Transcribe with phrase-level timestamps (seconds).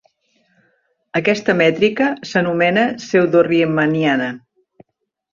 [1.19, 4.31] Aquesta mètrica s'anomena pseudoriemanniana.